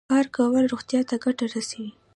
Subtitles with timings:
[0.11, 1.89] کار کول روغتیا ته ګټه رسوي.